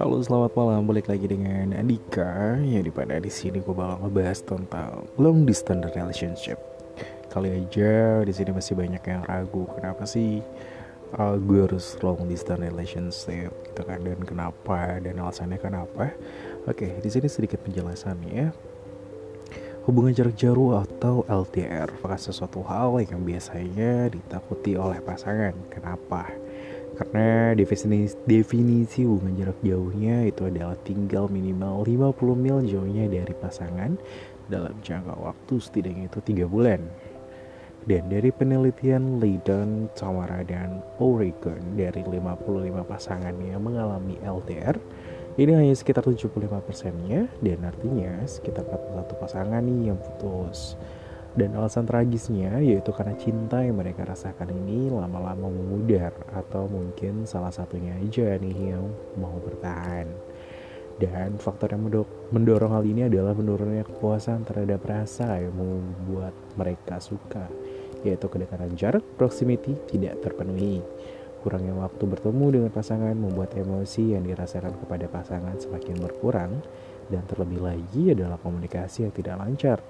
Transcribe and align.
Halo 0.00 0.16
selamat 0.24 0.56
malam. 0.56 0.88
Balik 0.88 1.12
lagi 1.12 1.28
dengan 1.28 1.76
Andika. 1.76 2.56
Ya 2.64 2.80
di 2.80 2.88
pada 2.88 3.20
di 3.20 3.28
sini 3.28 3.60
gue 3.60 3.76
bakal 3.76 4.00
ngebahas 4.00 4.40
tentang 4.48 5.04
long 5.20 5.44
distance 5.44 5.92
relationship. 5.92 6.56
Kali 7.28 7.52
aja 7.52 8.24
di 8.24 8.32
sini 8.32 8.48
masih 8.48 8.80
banyak 8.80 9.04
yang 9.04 9.20
ragu 9.28 9.68
kenapa 9.76 10.08
sih 10.08 10.40
uh, 11.20 11.36
gue 11.36 11.68
harus 11.68 12.00
long 12.00 12.16
distance 12.24 12.64
relationship 12.64 13.52
gitu 13.52 13.82
kan? 13.84 14.00
Dan 14.00 14.24
kenapa? 14.24 15.04
Dan 15.04 15.20
alasannya 15.20 15.60
kenapa? 15.60 16.16
Oke 16.64 16.96
di 17.04 17.08
sini 17.12 17.28
sedikit 17.28 17.60
penjelasannya 17.60 18.56
Hubungan 19.84 20.16
jarak 20.16 20.36
jauh 20.40 20.80
atau 20.80 21.28
LDR 21.28 21.92
bukan 22.00 22.16
sesuatu 22.16 22.64
hal 22.64 23.04
yang 23.04 23.20
biasanya 23.20 24.08
ditakuti 24.08 24.80
oleh 24.80 24.96
pasangan. 25.04 25.52
Kenapa? 25.68 26.24
Karena 27.00 27.56
definisi, 27.56 28.12
definisi 28.28 29.08
hubungan 29.08 29.40
jarak 29.40 29.56
jauhnya 29.64 30.28
itu 30.28 30.44
adalah 30.44 30.76
tinggal 30.84 31.32
minimal 31.32 31.80
50 31.88 32.36
mil 32.36 32.60
jauhnya 32.60 33.08
dari 33.08 33.32
pasangan 33.40 33.96
dalam 34.52 34.76
jangka 34.84 35.16
waktu 35.16 35.54
setidaknya 35.56 36.12
itu 36.12 36.20
tiga 36.20 36.44
bulan. 36.44 36.84
Dan 37.88 38.12
dari 38.12 38.28
penelitian 38.28 39.16
Leiden, 39.16 39.88
Tamara, 39.96 40.44
dan 40.44 40.84
Oregon 41.00 41.80
dari 41.80 42.04
55 42.04 42.84
pasangan 42.84 43.32
yang 43.40 43.64
mengalami 43.64 44.20
LDR, 44.20 44.76
ini 45.40 45.56
hanya 45.56 45.72
sekitar 45.72 46.04
75 46.04 46.36
persennya 46.60 47.32
dan 47.40 47.64
artinya 47.64 48.20
sekitar 48.28 48.68
41 48.68 49.16
pasangan 49.16 49.64
nih 49.64 49.88
yang 49.88 49.96
putus. 49.96 50.76
Dan 51.30 51.54
alasan 51.54 51.86
tragisnya 51.86 52.58
yaitu 52.58 52.90
karena 52.90 53.14
cinta 53.14 53.62
yang 53.62 53.78
mereka 53.78 54.02
rasakan 54.02 54.50
ini 54.50 54.90
lama-lama 54.90 55.46
memudar 55.46 56.10
atau 56.34 56.66
mungkin 56.66 57.22
salah 57.22 57.54
satunya 57.54 57.94
aja 58.02 58.34
nih 58.34 58.74
yang 58.74 58.90
mau 59.14 59.38
bertahan. 59.38 60.10
Dan 61.00 61.40
faktor 61.40 61.72
yang 61.72 61.88
mendorong 62.28 62.76
hal 62.76 62.84
ini 62.84 63.08
adalah 63.08 63.32
menurunnya 63.32 63.88
kepuasan 63.88 64.44
terhadap 64.44 64.84
rasa 64.84 65.40
yang 65.40 65.56
membuat 65.56 66.36
mereka 66.60 67.00
suka, 67.00 67.48
yaitu 68.04 68.28
kedekatan 68.28 68.76
jarak 68.76 69.00
proximity 69.16 69.72
tidak 69.88 70.20
terpenuhi. 70.20 70.84
Kurangnya 71.40 71.72
waktu 71.72 72.04
bertemu 72.04 72.46
dengan 72.52 72.70
pasangan 72.74 73.16
membuat 73.16 73.56
emosi 73.56 74.12
yang 74.12 74.28
dirasakan 74.28 74.76
kepada 74.76 75.08
pasangan 75.08 75.56
semakin 75.56 75.96
berkurang 75.96 76.60
dan 77.08 77.24
terlebih 77.24 77.64
lagi 77.64 78.12
adalah 78.12 78.36
komunikasi 78.36 79.08
yang 79.08 79.14
tidak 79.16 79.40
lancar 79.40 79.80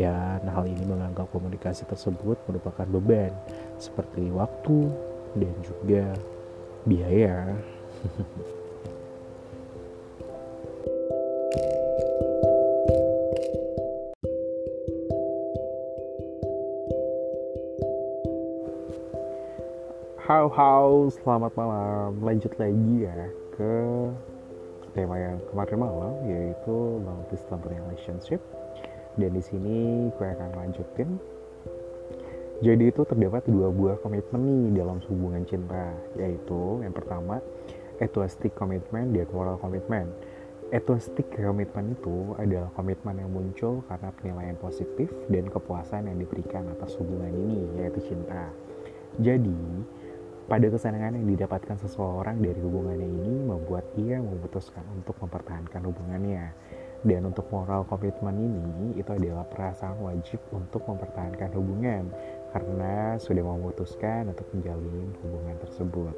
Ya, 0.00 0.40
nah 0.40 0.56
hal 0.56 0.64
ini 0.64 0.80
menganggap 0.88 1.28
komunikasi 1.28 1.84
tersebut 1.84 2.40
merupakan 2.48 2.88
beban 2.88 3.28
seperti 3.76 4.32
waktu 4.32 4.88
dan 5.36 5.54
juga 5.60 6.04
biaya. 6.88 7.52
How 20.24 20.48
how, 20.48 21.12
selamat 21.12 21.52
malam. 21.52 22.24
Lanjut 22.24 22.56
lagi 22.56 23.04
ya 23.04 23.28
ke 23.52 23.76
tema 24.96 25.20
yang 25.20 25.36
kemarin 25.52 25.76
malam 25.76 26.14
yaitu 26.24 27.04
long 27.04 27.20
distance 27.28 27.66
relationship 27.68 28.40
dan 29.20 29.30
di 29.34 29.42
sini 29.42 29.76
gue 30.14 30.26
akan 30.26 30.50
lanjutin. 30.58 31.08
Jadi 32.62 32.84
itu 32.88 33.02
terdapat 33.02 33.44
dua 33.50 33.68
buah 33.68 33.98
komitmen 34.00 34.40
nih 34.46 34.78
dalam 34.78 35.02
hubungan 35.10 35.42
cinta 35.44 35.90
yaitu 36.14 36.80
yang 36.86 36.94
pertama 36.94 37.42
etuastik 37.98 38.54
komitmen 38.54 39.10
dan 39.10 39.26
moral 39.34 39.58
komitmen 39.58 40.06
etuastik 40.74 41.30
komitmen 41.38 41.94
itu 41.94 42.34
adalah 42.34 42.66
komitmen 42.74 43.20
yang 43.22 43.30
muncul 43.30 43.86
karena 43.86 44.10
penilaian 44.18 44.58
positif 44.58 45.06
dan 45.30 45.46
kepuasan 45.46 46.10
yang 46.10 46.18
diberikan 46.18 46.66
atas 46.72 46.98
hubungan 46.98 47.30
ini 47.30 47.62
yaitu 47.78 48.10
cinta. 48.10 48.50
Jadi 49.22 49.54
pada 50.50 50.66
kesenangan 50.66 51.14
yang 51.14 51.30
didapatkan 51.30 51.78
seseorang 51.78 52.42
dari 52.42 52.58
hubungannya 52.58 53.06
ini 53.06 53.34
membuat 53.46 53.86
ia 53.96 54.18
memutuskan 54.18 54.82
untuk 54.92 55.14
mempertahankan 55.22 55.78
hubungannya 55.86 56.50
dan 57.04 57.28
untuk 57.28 57.44
moral 57.52 57.84
komitmen 57.84 58.32
ini 58.40 58.96
itu 58.96 59.12
adalah 59.12 59.44
perasaan 59.44 60.00
wajib 60.00 60.40
untuk 60.56 60.88
mempertahankan 60.88 61.52
hubungan 61.52 62.08
karena 62.56 63.20
sudah 63.20 63.44
memutuskan 63.44 64.32
untuk 64.32 64.48
menjalin 64.56 65.12
hubungan 65.20 65.56
tersebut. 65.60 66.16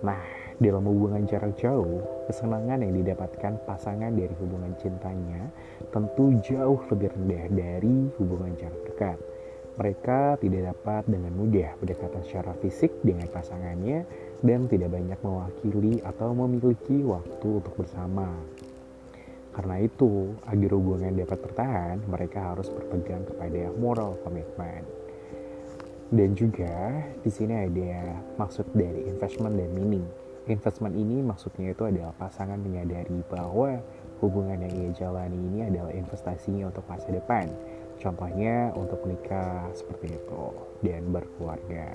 Nah, 0.00 0.20
dalam 0.60 0.84
hubungan 0.88 1.28
jarak 1.28 1.56
jauh, 1.60 2.00
kesenangan 2.28 2.80
yang 2.80 2.92
didapatkan 3.04 3.56
pasangan 3.68 4.12
dari 4.12 4.32
hubungan 4.40 4.72
cintanya 4.80 5.48
tentu 5.92 6.40
jauh 6.40 6.80
lebih 6.88 7.12
rendah 7.12 7.44
dari 7.52 7.96
hubungan 8.16 8.52
jarak 8.56 8.82
dekat. 8.88 9.18
Mereka 9.74 10.38
tidak 10.38 10.70
dapat 10.70 11.02
dengan 11.10 11.34
mudah 11.34 11.74
berdekatan 11.82 12.22
secara 12.22 12.54
fisik 12.62 12.94
dengan 13.02 13.26
pasangannya 13.26 14.06
dan 14.46 14.70
tidak 14.70 14.94
banyak 14.94 15.18
mewakili 15.18 15.98
atau 16.06 16.30
memiliki 16.30 17.02
waktu 17.02 17.48
untuk 17.58 17.74
bersama. 17.74 18.30
Karena 19.54 19.78
itu, 19.78 20.34
agar 20.50 20.70
hubungan 20.74 21.14
dapat 21.14 21.38
bertahan, 21.38 21.96
mereka 22.10 22.52
harus 22.52 22.66
berpegang 22.74 23.22
kepada 23.22 23.70
moral 23.78 24.18
commitment. 24.26 24.82
Dan 26.10 26.34
juga 26.34 27.06
di 27.22 27.30
sini 27.30 27.54
ada 27.54 28.18
maksud 28.34 28.74
dari 28.74 29.06
investment 29.06 29.54
dan 29.54 29.70
meaning. 29.72 30.04
Investment 30.44 30.92
ini 30.92 31.24
maksudnya 31.24 31.72
itu 31.72 31.88
adalah 31.88 32.12
pasangan 32.20 32.60
menyadari 32.60 33.24
bahwa 33.30 33.80
hubungan 34.20 34.60
yang 34.60 34.74
ia 34.74 34.90
jalani 34.92 35.38
ini 35.38 35.64
adalah 35.64 35.94
investasinya 35.94 36.68
untuk 36.68 36.84
masa 36.84 37.08
depan. 37.08 37.48
Contohnya 37.96 38.74
untuk 38.76 39.00
menikah 39.06 39.70
seperti 39.72 40.18
itu 40.18 40.44
dan 40.84 41.08
berkeluarga. 41.08 41.94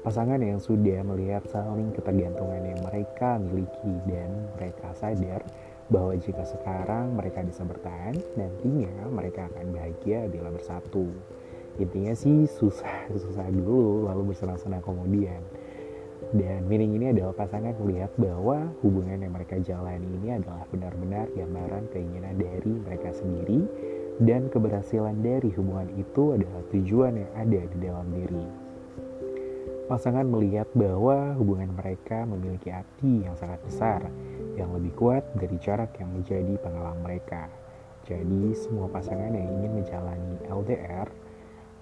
Pasangan 0.00 0.38
yang 0.38 0.62
sudah 0.62 1.02
melihat 1.02 1.42
saling 1.50 1.90
ketergantungan 1.92 2.62
yang 2.62 2.80
mereka 2.86 3.42
miliki 3.42 3.94
dan 4.06 4.30
mereka 4.54 4.94
sadar 4.94 5.42
bahwa 5.86 6.18
jika 6.18 6.42
sekarang 6.42 7.14
mereka 7.14 7.46
bisa 7.46 7.62
bertahan, 7.62 8.18
nantinya 8.34 9.06
mereka 9.10 9.46
akan 9.52 9.70
bahagia 9.70 10.26
bila 10.26 10.50
bersatu. 10.50 11.06
Intinya 11.78 12.14
sih 12.16 12.48
susah-susah 12.50 13.46
dulu, 13.56 14.08
lalu 14.10 14.34
bersenang-senang 14.34 14.82
kemudian. 14.82 15.42
Dan 16.34 16.66
meaning 16.66 16.98
ini 16.98 17.12
adalah 17.14 17.36
pasangan 17.36 17.76
melihat 17.86 18.10
bahwa 18.18 18.72
hubungan 18.82 19.20
yang 19.20 19.36
mereka 19.36 19.62
jalani 19.62 20.08
ini 20.10 20.34
adalah 20.34 20.66
benar-benar 20.72 21.30
gambaran 21.30 21.86
keinginan 21.94 22.34
dari 22.34 22.72
mereka 22.82 23.14
sendiri 23.14 23.62
dan 24.18 24.48
keberhasilan 24.48 25.20
dari 25.20 25.52
hubungan 25.54 25.92
itu 25.94 26.34
adalah 26.34 26.64
tujuan 26.72 27.20
yang 27.20 27.32
ada 27.36 27.60
di 27.68 27.78
dalam 27.78 28.08
diri. 28.10 28.46
Pasangan 29.86 30.26
melihat 30.26 30.66
bahwa 30.74 31.36
hubungan 31.38 31.70
mereka 31.78 32.26
memiliki 32.26 32.74
arti 32.74 33.22
yang 33.22 33.38
sangat 33.38 33.62
besar, 33.62 34.00
yang 34.56 34.72
lebih 34.72 34.92
kuat 34.96 35.22
dari 35.36 35.56
jarak 35.60 35.94
yang 36.00 36.10
menjadi 36.10 36.56
pengalaman 36.60 37.04
mereka. 37.04 37.48
Jadi 38.08 38.56
semua 38.56 38.88
pasangan 38.88 39.30
yang 39.34 39.48
ingin 39.60 39.82
menjalani 39.82 40.34
LDR 40.48 41.08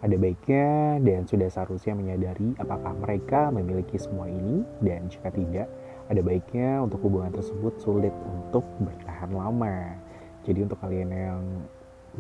ada 0.04 0.20
baiknya 0.20 1.00
dan 1.00 1.24
sudah 1.24 1.48
seharusnya 1.48 1.96
menyadari 1.96 2.52
apakah 2.60 2.92
mereka 3.00 3.48
memiliki 3.48 3.96
semua 3.96 4.28
ini 4.28 4.60
dan 4.84 5.08
jika 5.08 5.32
tidak, 5.32 5.64
ada 6.12 6.20
baiknya 6.20 6.84
untuk 6.84 7.00
hubungan 7.08 7.32
tersebut 7.32 7.80
sulit 7.80 8.12
untuk 8.28 8.68
bertahan 8.84 9.32
lama. 9.32 9.96
Jadi 10.44 10.60
untuk 10.60 10.76
kalian 10.84 11.08
yang 11.08 11.40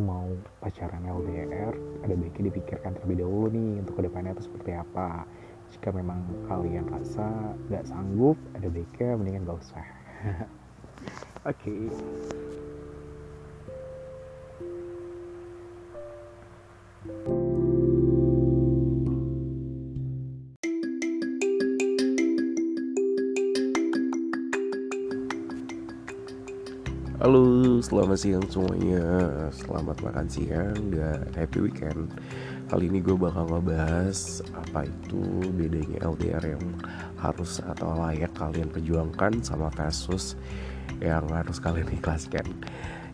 mau 0.00 0.32
pacaran 0.64 1.04
LDR, 1.04 1.76
ada 2.08 2.14
baiknya 2.16 2.48
dipikirkan 2.48 2.96
terlebih 2.96 3.20
dahulu 3.20 3.52
nih 3.52 3.84
untuk 3.84 3.94
ke 4.00 4.02
depannya 4.08 4.32
itu 4.32 4.48
seperti 4.48 4.70
apa. 4.72 5.28
Jika 5.76 5.88
memang 5.92 6.24
kalian 6.48 6.88
rasa 6.88 7.52
nggak 7.68 7.84
sanggup, 7.84 8.40
ada 8.56 8.68
baiknya 8.72 9.12
mendingan 9.20 9.44
gak 9.44 9.60
usah. 9.60 10.03
Oke. 10.24 10.50
Okay. 11.46 11.90
Halo, 27.24 27.80
selamat 27.80 28.20
siang 28.20 28.44
semuanya. 28.52 29.00
Selamat 29.48 29.96
makan 30.04 30.28
siang 30.28 30.76
dan 30.92 31.24
happy 31.32 31.56
weekend. 31.64 32.12
Kali 32.68 32.92
ini 32.92 33.00
gue 33.00 33.16
bakal 33.16 33.48
ngebahas 33.48 34.44
apa 34.52 34.84
itu 34.84 35.24
bedanya 35.56 36.04
LDR 36.04 36.52
yang 36.52 36.64
harus 37.16 37.64
atau 37.64 37.96
layak 37.96 38.28
kalian 38.36 38.68
perjuangkan 38.68 39.40
sama 39.40 39.72
kasus 39.72 40.36
yang 41.00 41.24
harus 41.32 41.56
kalian 41.56 41.88
ikhlaskan. 41.96 42.44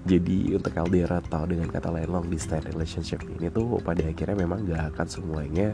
Jadi 0.02 0.58
untuk 0.58 0.74
LDR 0.74 1.22
atau 1.22 1.46
dengan 1.46 1.70
kata 1.70 1.94
lain 1.94 2.10
long 2.10 2.26
distance 2.26 2.66
relationship 2.66 3.22
ini 3.30 3.46
tuh 3.46 3.78
pada 3.78 4.02
akhirnya 4.02 4.34
memang 4.34 4.66
gak 4.66 4.90
akan 4.90 5.06
semuanya 5.06 5.70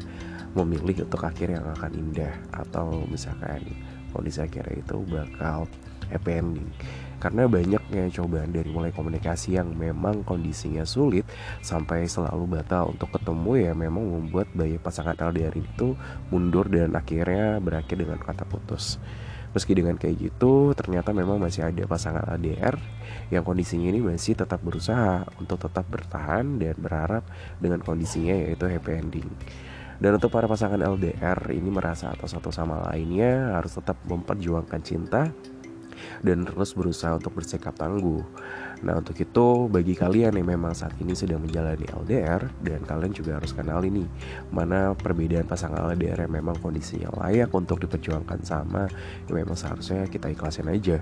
memilih 0.53 1.09
untuk 1.09 1.25
akhir 1.25 1.57
yang 1.57 1.65
akan 1.73 1.89
indah. 1.97 2.37
Atau 2.53 3.01
misalkan 3.09 3.65
kondisi 4.13 4.45
akhirnya 4.45 4.77
itu 4.77 5.01
bakal 5.09 5.65
happy 6.13 6.37
ending 6.37 6.69
karena 7.17 7.49
banyaknya 7.49 8.13
cobaan 8.13 8.53
dari 8.53 8.69
mulai 8.69 8.93
komunikasi 8.93 9.57
yang 9.57 9.73
memang 9.73 10.23
kondisinya 10.23 10.85
sulit 10.85 11.25
sampai 11.65 12.05
selalu 12.05 12.61
batal 12.61 12.93
untuk 12.93 13.13
ketemu 13.17 13.53
ya 13.57 13.73
memang 13.73 14.05
membuat 14.05 14.53
bayi 14.53 14.77
pasangan 14.77 15.17
LDR 15.17 15.55
itu 15.57 15.97
mundur 16.29 16.69
dan 16.69 16.93
akhirnya 16.93 17.59
berakhir 17.59 17.97
dengan 17.97 18.21
kata 18.21 18.45
putus. 18.45 19.01
Meski 19.57 19.73
dengan 19.73 19.97
kayak 19.97 20.21
gitu, 20.21 20.77
ternyata 20.77 21.17
memang 21.17 21.41
masih 21.41 21.65
ada 21.65 21.89
pasangan 21.89 22.29
LDR 22.37 22.77
yang 23.33 23.41
kondisinya 23.41 23.89
ini 23.89 24.05
masih 24.05 24.37
tetap 24.37 24.61
berusaha 24.61 25.25
untuk 25.41 25.57
tetap 25.57 25.89
bertahan 25.89 26.61
dan 26.61 26.77
berharap 26.77 27.25
dengan 27.57 27.81
kondisinya 27.81 28.37
yaitu 28.37 28.69
happy 28.69 28.93
ending. 28.93 29.29
Dan 29.97 30.21
untuk 30.21 30.29
para 30.29 30.45
pasangan 30.45 30.77
LDR 30.77 31.57
ini 31.57 31.73
merasa 31.73 32.13
atau 32.13 32.29
satu 32.29 32.53
sama 32.53 32.85
lainnya 32.93 33.57
harus 33.57 33.81
tetap 33.81 33.97
memperjuangkan 34.05 34.81
cinta 34.85 35.33
dan 36.23 36.47
terus 36.47 36.73
berusaha 36.73 37.17
untuk 37.17 37.37
bersikap 37.37 37.77
tangguh. 37.77 38.23
Nah 38.85 39.01
untuk 39.01 39.17
itu 39.17 39.69
bagi 39.73 39.97
kalian 39.97 40.37
yang 40.37 40.49
memang 40.49 40.77
saat 40.77 40.93
ini 41.01 41.17
sedang 41.17 41.41
menjalani 41.41 41.89
LDR 41.89 42.45
dan 42.61 42.85
kalian 42.85 43.13
juga 43.17 43.41
harus 43.41 43.57
kenal 43.57 43.81
ini 43.81 44.05
mana 44.53 44.93
perbedaan 44.93 45.49
pasangan 45.49 45.97
LDR 45.97 46.29
yang 46.29 46.35
memang 46.45 46.61
kondisinya 46.61 47.09
layak 47.17 47.49
untuk 47.57 47.81
diperjuangkan 47.81 48.45
sama 48.45 48.85
yang 49.31 49.37
memang 49.47 49.57
seharusnya 49.57 50.05
kita 50.09 50.29
ikhlasin 50.29 50.69
aja. 50.69 51.01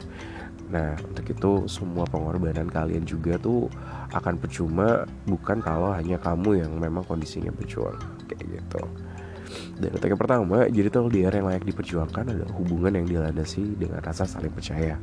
Nah 0.71 0.95
untuk 1.03 1.27
itu 1.27 1.53
semua 1.67 2.07
pengorbanan 2.07 2.71
kalian 2.71 3.03
juga 3.03 3.35
tuh 3.43 3.67
akan 4.15 4.39
percuma 4.39 5.03
bukan 5.27 5.59
kalau 5.59 5.91
hanya 5.91 6.17
kamu 6.23 6.63
yang 6.63 6.73
memang 6.79 7.03
kondisinya 7.03 7.51
berjuang 7.51 7.99
kayak 8.31 8.63
gitu. 8.63 8.83
Dan 9.77 9.95
yang 9.95 10.21
pertama, 10.21 10.67
jadi 10.71 10.89
LDR 10.89 11.35
yang 11.43 11.47
layak 11.51 11.65
diperjuangkan 11.67 12.25
adalah 12.35 12.53
hubungan 12.57 12.95
yang 13.03 13.07
dilandasi 13.07 13.77
dengan 13.79 14.01
rasa 14.01 14.25
saling 14.25 14.53
percaya. 14.53 14.97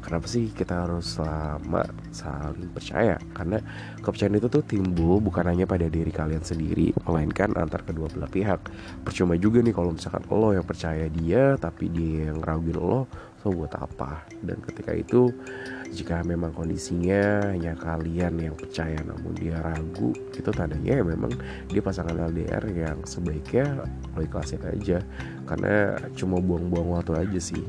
Kenapa 0.00 0.26
sih 0.30 0.50
kita 0.54 0.86
harus 0.86 1.18
selama 1.18 1.82
saling 2.14 2.70
percaya? 2.70 3.18
Karena 3.34 3.58
kepercayaan 4.00 4.38
itu 4.38 4.48
tuh 4.48 4.62
timbul 4.64 5.18
bukan 5.18 5.46
hanya 5.50 5.66
pada 5.68 5.86
diri 5.90 6.10
kalian 6.10 6.42
sendiri, 6.42 6.94
melainkan 7.04 7.52
antar 7.58 7.82
kedua 7.84 8.08
belah 8.10 8.30
pihak. 8.30 8.60
Percuma 9.02 9.34
juga 9.36 9.60
nih 9.60 9.74
kalau 9.74 9.94
misalkan 9.94 10.22
lo 10.30 10.54
yang 10.54 10.66
percaya 10.66 11.06
dia, 11.10 11.58
tapi 11.58 11.90
dia 11.90 12.30
yang 12.32 12.40
raguin 12.40 12.78
lo, 12.78 13.10
so 13.42 13.50
buat 13.50 13.74
apa? 13.74 14.24
Dan 14.40 14.62
ketika 14.62 14.94
itu 14.94 15.30
jika 15.92 16.24
memang 16.24 16.56
kondisinya 16.56 17.52
hanya 17.52 17.76
kalian 17.76 18.40
yang 18.40 18.56
percaya 18.56 18.96
namun 19.04 19.36
dia 19.36 19.60
ragu 19.60 20.16
itu 20.32 20.48
tandanya 20.48 20.98
ya 20.98 21.04
memang 21.04 21.32
dia 21.68 21.84
pasangan 21.84 22.16
LDR 22.32 22.64
yang 22.72 22.98
sebaiknya 23.04 23.84
lo 24.16 24.20
ikhlasin 24.24 24.64
aja. 24.64 25.04
Karena 25.44 26.00
cuma 26.16 26.40
buang-buang 26.40 26.96
waktu 26.96 27.12
aja 27.28 27.40
sih 27.40 27.60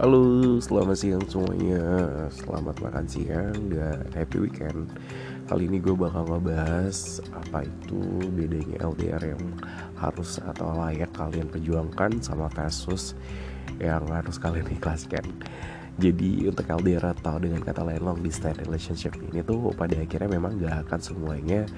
Halo, 0.00 0.56
selamat 0.64 0.96
siang 0.96 1.24
semuanya. 1.28 1.84
Selamat 2.32 2.72
makan 2.80 3.04
siang 3.04 3.52
dan 3.68 4.00
happy 4.16 4.48
weekend. 4.48 4.88
Kali 5.44 5.68
ini 5.68 5.76
gue 5.76 5.92
bakal 5.92 6.24
ngebahas 6.24 7.20
apa 7.36 7.68
itu 7.68 8.00
bedanya 8.32 8.80
LDR 8.80 9.36
yang 9.36 9.44
harus 10.00 10.40
atau 10.40 10.72
layak 10.72 11.12
kalian 11.12 11.52
perjuangkan 11.52 12.16
sama 12.24 12.48
versus 12.48 13.12
yang 13.76 14.00
harus 14.08 14.40
kalian 14.40 14.72
ikhlaskan. 14.72 15.36
Jadi 16.00 16.48
untuk 16.48 16.64
LDR 16.64 17.12
atau 17.12 17.36
dengan 17.36 17.60
kata 17.60 17.84
lain 17.84 18.00
long 18.00 18.24
distance 18.24 18.56
relationship 18.64 19.12
ini 19.20 19.44
tuh 19.44 19.68
pada 19.76 20.00
akhirnya 20.00 20.32
memang 20.32 20.64
gak 20.64 20.88
akan 20.88 21.00
semuanya 21.04 21.68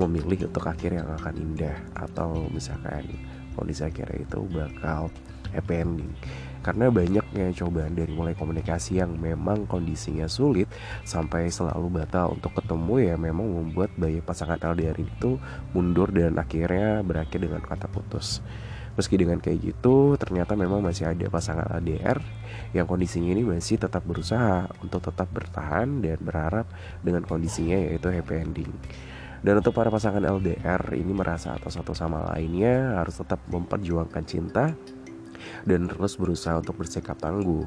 memilih 0.00 0.48
untuk 0.48 0.64
akhir 0.64 0.96
yang 0.96 1.12
akan 1.12 1.36
indah. 1.36 1.76
Atau 1.92 2.48
misalkan 2.48 3.04
kondisi 3.52 3.84
akhirnya 3.84 4.24
itu 4.24 4.40
bakal 4.48 5.12
happy 5.54 5.82
karena 6.66 6.90
banyaknya 6.90 7.54
cobaan 7.54 7.94
dari 7.94 8.10
mulai 8.10 8.34
komunikasi 8.34 8.98
yang 8.98 9.14
memang 9.14 9.70
kondisinya 9.70 10.26
sulit 10.26 10.66
sampai 11.06 11.46
selalu 11.46 12.02
batal 12.02 12.34
untuk 12.34 12.58
ketemu 12.58 12.94
ya 13.06 13.14
memang 13.14 13.46
membuat 13.46 13.94
bayi 13.94 14.18
pasangan 14.18 14.58
LDR 14.58 14.98
itu 14.98 15.38
mundur 15.70 16.10
dan 16.10 16.34
akhirnya 16.34 17.06
berakhir 17.06 17.38
dengan 17.38 17.62
kata 17.62 17.86
putus. 17.86 18.42
Meski 18.98 19.14
dengan 19.14 19.38
kayak 19.38 19.60
gitu, 19.62 20.18
ternyata 20.18 20.58
memang 20.58 20.82
masih 20.82 21.06
ada 21.06 21.28
pasangan 21.30 21.70
LDR 21.78 22.18
yang 22.74 22.88
kondisinya 22.88 23.30
ini 23.30 23.46
masih 23.46 23.78
tetap 23.78 24.02
berusaha 24.02 24.66
untuk 24.82 25.06
tetap 25.06 25.30
bertahan 25.30 26.02
dan 26.02 26.18
berharap 26.18 26.66
dengan 27.04 27.22
kondisinya 27.22 27.78
yaitu 27.78 28.10
happy 28.10 28.42
ending. 28.42 28.72
Dan 29.44 29.62
untuk 29.62 29.76
para 29.76 29.92
pasangan 29.92 30.24
LDR 30.24 30.96
ini 30.98 31.12
merasa 31.14 31.54
atau 31.54 31.70
satu 31.70 31.94
sama 31.94 32.26
lainnya 32.34 32.98
harus 32.98 33.20
tetap 33.20 33.38
memperjuangkan 33.46 34.24
cinta 34.26 34.74
dan 35.64 35.90
terus 35.90 36.16
berusaha 36.16 36.58
untuk 36.58 36.78
bersikap 36.80 37.18
tangguh. 37.18 37.64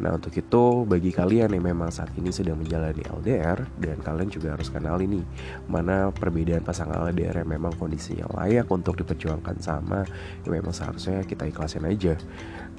Nah 0.00 0.16
untuk 0.16 0.32
itu 0.32 0.88
bagi 0.88 1.12
kalian 1.12 1.52
yang 1.52 1.64
memang 1.64 1.92
saat 1.92 2.08
ini 2.16 2.32
sedang 2.32 2.56
menjalani 2.56 3.04
LDR 3.04 3.68
dan 3.76 4.00
kalian 4.00 4.32
juga 4.32 4.56
harus 4.56 4.72
kenal 4.72 4.96
ini 5.00 5.20
mana 5.68 6.08
perbedaan 6.08 6.64
pasangan 6.64 7.04
LDR 7.12 7.44
yang 7.44 7.50
memang 7.60 7.76
kondisinya 7.76 8.24
layak 8.40 8.66
untuk 8.72 8.96
diperjuangkan 8.96 9.60
sama 9.60 10.08
yang 10.48 10.52
memang 10.60 10.72
seharusnya 10.72 11.20
kita 11.28 11.44
ikhlasin 11.48 11.84
aja. 11.84 12.16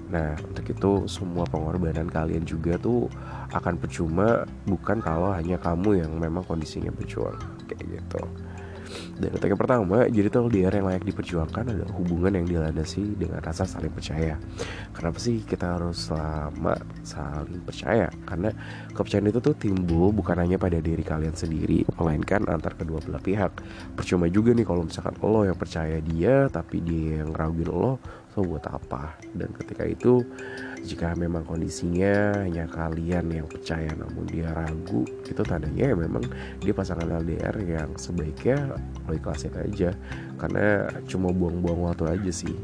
Nah 0.10 0.34
untuk 0.42 0.66
itu 0.66 0.92
semua 1.06 1.46
pengorbanan 1.46 2.10
kalian 2.10 2.44
juga 2.44 2.76
tuh 2.82 3.06
akan 3.54 3.78
percuma 3.78 4.44
bukan 4.66 4.98
kalau 5.00 5.30
hanya 5.32 5.62
kamu 5.62 6.02
yang 6.02 6.12
memang 6.18 6.42
kondisinya 6.44 6.90
berjuang 6.90 7.38
kayak 7.70 7.86
gitu. 7.86 8.24
Untuk 9.22 9.48
yang 9.48 9.60
pertama, 9.60 10.06
jadi 10.10 10.28
tuh 10.28 10.50
LDR 10.50 10.74
yang 10.82 10.88
layak 10.90 11.06
diperjuangkan 11.06 11.64
adalah 11.72 11.94
hubungan 11.98 12.42
yang 12.42 12.46
dilandasi 12.50 13.16
dengan 13.16 13.40
rasa 13.40 13.66
saling 13.70 13.94
percaya. 13.94 14.36
Kenapa 14.92 15.18
sih 15.22 15.46
kita 15.46 15.78
harus 15.78 16.10
selama 16.10 16.76
saling 17.06 17.62
percaya? 17.62 18.10
Karena 18.26 18.50
kepercayaan 18.92 19.30
itu 19.30 19.40
tuh 19.40 19.56
timbul 19.56 20.10
bukan 20.12 20.38
hanya 20.42 20.58
pada 20.58 20.82
diri 20.82 21.02
kalian 21.02 21.34
sendiri, 21.38 21.86
melainkan 21.96 22.44
antar 22.50 22.76
kedua 22.76 23.00
belah 23.06 23.22
pihak. 23.22 23.52
Percuma 23.94 24.28
juga 24.28 24.52
nih 24.52 24.66
kalau 24.66 24.86
misalkan 24.86 25.16
lo 25.22 25.46
yang 25.46 25.58
percaya 25.58 26.02
dia, 26.02 26.50
tapi 26.50 26.82
dia 26.82 27.22
yang 27.24 27.32
raguin 27.32 27.70
lo, 27.70 28.02
so 28.32 28.44
buat 28.44 28.64
apa? 28.68 29.16
Dan 29.36 29.52
ketika 29.56 29.84
itu 29.84 30.24
jika 30.82 31.14
memang 31.14 31.46
kondisinya 31.46 32.42
hanya 32.42 32.66
kalian 32.66 33.30
yang 33.30 33.46
percaya 33.46 33.92
namun 33.94 34.26
dia 34.26 34.50
ragu 34.56 35.06
itu 35.30 35.42
tandanya 35.46 35.94
ya 35.94 35.96
memang 35.96 36.26
dia 36.58 36.74
pasangan 36.74 37.22
LDR 37.22 37.56
yang 37.62 37.94
sebaiknya 38.00 38.74
lo 39.06 39.14
ikhlasin 39.14 39.54
aja 39.54 39.94
karena 40.42 40.90
cuma 41.06 41.30
buang-buang 41.30 41.86
waktu 41.86 42.18
aja 42.18 42.32
sih 42.34 42.58